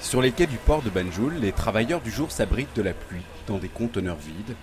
[0.00, 3.22] Sur les quais du port de Banjul, les travailleurs du jour s'abritent de la pluie
[3.46, 4.56] dans des conteneurs vides.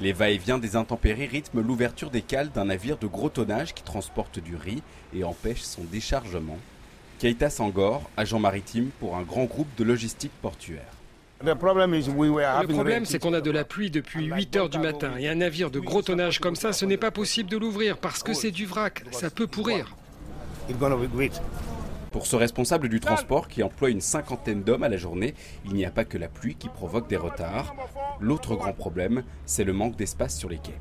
[0.00, 4.38] Les va-et-vient des intempéries rythment l'ouverture des cales d'un navire de gros tonnage qui transporte
[4.38, 4.82] du riz
[5.14, 6.58] et empêche son déchargement.
[7.18, 10.92] Keita Sangor, agent maritime pour un grand groupe de logistique portuaire.
[11.44, 15.12] Le problème, c'est qu'on a de la pluie depuis 8 heures du matin.
[15.18, 18.22] Et un navire de gros tonnage comme ça, ce n'est pas possible de l'ouvrir parce
[18.22, 19.04] que c'est du vrac.
[19.12, 19.94] Ça peut pourrir.
[22.10, 25.34] Pour ce responsable du transport qui emploie une cinquantaine d'hommes à la journée,
[25.66, 27.74] il n'y a pas que la pluie qui provoque des retards.
[28.20, 30.78] L'autre grand problème, c'est le manque d'espace sur les quais.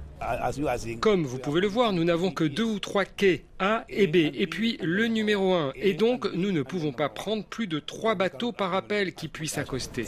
[0.99, 4.16] Comme vous pouvez le voir, nous n'avons que deux ou trois quais A et B,
[4.16, 5.73] et puis le numéro 1.
[5.76, 9.57] Et donc, nous ne pouvons pas prendre plus de trois bateaux par appel qui puissent
[9.57, 10.05] accoster.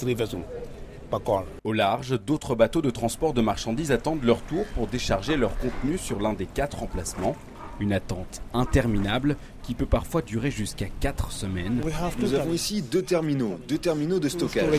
[1.63, 5.97] Au large, d'autres bateaux de transport de marchandises attendent leur tour pour décharger leur contenu
[5.97, 7.35] sur l'un des quatre emplacements.
[7.79, 11.81] Une attente interminable qui peut parfois durer jusqu'à 4 semaines.
[12.19, 14.69] Nous avons ici deux terminaux, deux terminaux de stockage.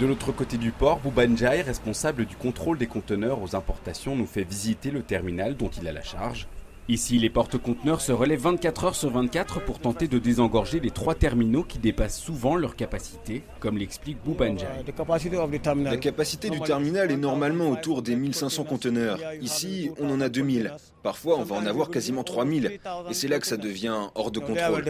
[0.00, 4.42] De l'autre côté du port, Boubanjai, responsable du contrôle des conteneurs aux importations, nous fait
[4.42, 6.48] visiter le terminal dont il a la charge.
[6.90, 11.14] Ici, les porte-conteneurs se relèvent 24 heures sur 24 pour tenter de désengorger les trois
[11.14, 14.66] terminaux qui dépassent souvent leur capacité, comme l'explique Boubanjai.
[15.84, 19.18] La capacité du terminal est normalement autour des 1500 conteneurs.
[19.42, 20.72] Ici, on en a 2000.
[21.02, 22.80] Parfois, on va en avoir quasiment 3000.
[23.10, 24.82] Et c'est là que ça devient hors de contrôle.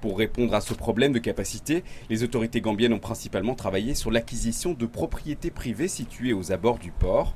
[0.00, 4.72] Pour répondre à ce problème de capacité, les autorités gambiennes ont principalement travaillé sur l'acquisition
[4.72, 7.34] de propriétés privées situées aux abords du port.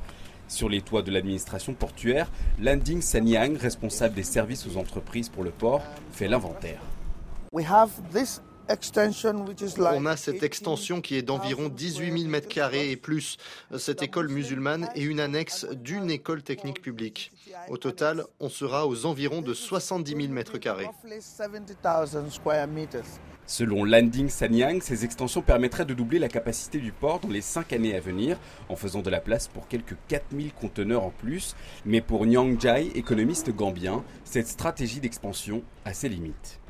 [0.51, 2.29] Sur les toits de l'administration portuaire,
[2.61, 6.81] Landing Sanyang, responsable des services aux entreprises pour le port, fait l'inventaire.
[7.53, 7.61] On
[10.07, 13.37] a cette extension qui est d'environ 18 000 mètres carrés et plus,
[13.79, 17.31] cette école musulmane et une annexe d'une école technique publique.
[17.69, 20.91] Au total, on sera aux environs de 70 000 mètres carrés.
[23.51, 27.73] Selon Landing Sanyang, ces extensions permettraient de doubler la capacité du port dans les 5
[27.73, 31.57] années à venir, en faisant de la place pour quelques 4000 conteneurs en plus.
[31.85, 36.61] Mais pour Nyang Jai, économiste gambien, cette stratégie d'expansion a ses limites.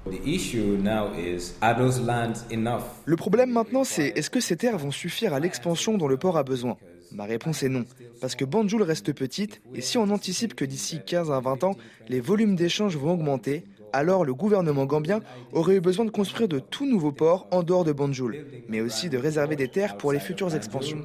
[3.05, 6.39] Le problème maintenant, c'est est-ce que ces terres vont suffire à l'expansion dont le port
[6.39, 6.79] a besoin?
[7.13, 7.85] Ma réponse est non,
[8.23, 11.77] parce que Banjul reste petite, et si on anticipe que d'ici 15 à 20 ans,
[12.09, 15.21] les volumes d'échanges vont augmenter, alors le gouvernement gambien
[15.53, 19.09] aurait eu besoin de construire de tout nouveaux ports en dehors de Banjul, mais aussi
[19.09, 21.05] de réserver des terres pour les futures expansions.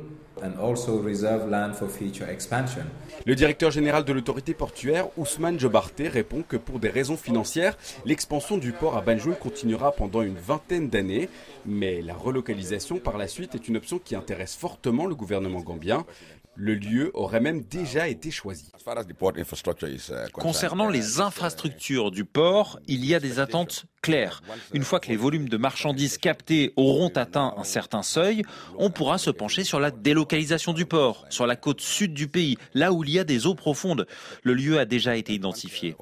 [3.26, 8.58] Le directeur général de l'autorité portuaire, Ousmane Jobarté, répond que pour des raisons financières, l'expansion
[8.58, 11.30] du port à Banjul continuera pendant une vingtaine d'années,
[11.66, 16.06] mais la relocalisation par la suite est une option qui intéresse fortement le gouvernement gambien.
[16.58, 18.72] Le lieu aurait même déjà été choisi.
[20.32, 24.42] Concernant les infrastructures du port, il y a des attentes claires.
[24.74, 28.44] Une fois que les volumes de marchandises captées auront atteint un certain seuil,
[28.78, 30.26] on pourra se pencher sur la délocalisation
[30.74, 33.56] du port, sur la côte sud du pays, là où il y a des eaux
[33.56, 34.06] profondes.
[34.44, 35.96] Le lieu a déjà été identifié.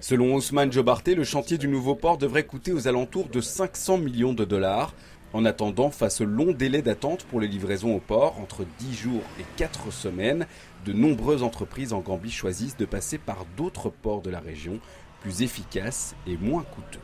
[0.00, 4.34] Selon Ousmane Jobarté, le chantier du nouveau port devrait coûter aux alentours de 500 millions
[4.34, 4.94] de dollars.
[5.32, 9.22] En attendant, face au long délai d'attente pour les livraisons au port, entre 10 jours
[9.40, 10.46] et 4 semaines,
[10.84, 14.80] de nombreuses entreprises en Gambie choisissent de passer par d'autres ports de la région,
[15.20, 17.00] plus efficaces et moins coûteux.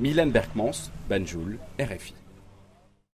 [0.00, 2.14] Milan Berkmans, Banjul, RFI.